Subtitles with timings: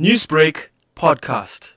[0.00, 1.74] Newsbreak podcast.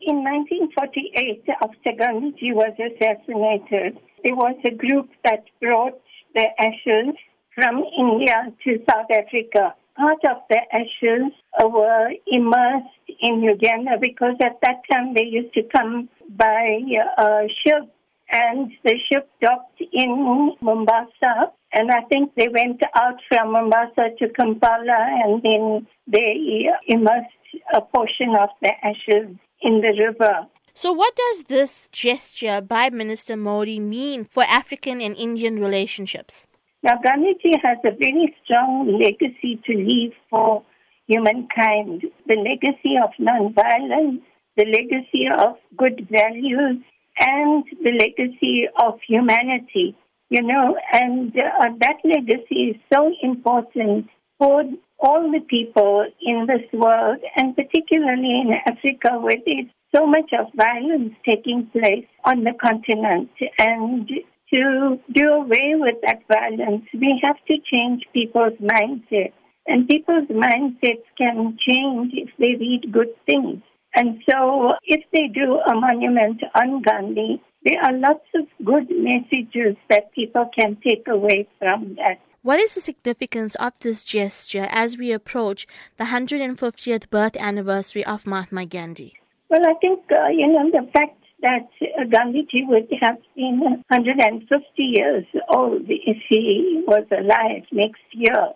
[0.00, 5.96] In 1948, after Gandhiji was assassinated, there was a group that brought
[6.34, 7.14] the ashes
[7.54, 9.76] from India to South Africa.
[9.96, 11.30] Part of the ashes
[11.62, 16.80] were immersed in Uganda because at that time they used to come by
[17.16, 17.94] uh, ship
[18.32, 24.28] and the ship docked in Mombasa and I think they went out from Mombasa to
[24.30, 27.34] Kampala and then they immersed
[27.74, 30.46] a portion of the ashes in the river.
[30.72, 36.46] So, what does this gesture by Minister Modi mean for African and Indian relationships?
[36.82, 40.64] Now, Gandhiji has a very strong legacy to leave for
[41.06, 44.20] humankind the legacy of nonviolence,
[44.56, 46.82] the legacy of good values,
[47.18, 49.96] and the legacy of humanity.
[50.30, 54.64] You know, and uh, that legacy is so important for
[54.98, 60.46] all the people in this world, and particularly in Africa, where there's so much of
[60.54, 63.30] violence taking place on the continent.
[63.58, 64.08] And
[64.52, 69.32] to do away with that violence, we have to change people's mindsets.
[69.66, 73.62] And people's mindsets can change if they read good things.
[73.94, 79.76] And so, if they do a monument on Gandhi, there are lots of good messages
[79.88, 82.20] that people can take away from that.
[82.42, 88.26] What is the significance of this gesture as we approach the 150th birth anniversary of
[88.26, 89.14] Mahatma Gandhi?
[89.48, 94.82] Well, I think, uh, you know, the fact that uh, Gandhiji would have been 150
[94.82, 98.48] years old if he was alive next year.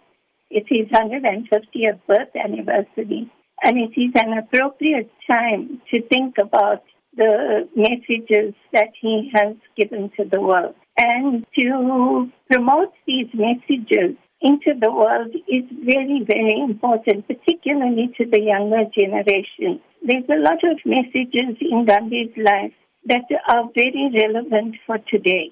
[0.50, 3.30] It is his 150th birth anniversary.
[3.62, 6.82] And it is an appropriate time to think about
[7.18, 10.74] the messages that he has given to the world.
[10.96, 18.40] And to promote these messages into the world is very, very important, particularly to the
[18.40, 19.80] younger generation.
[20.02, 22.72] There's a lot of messages in Gandhi's life
[23.06, 25.50] that are very relevant for today.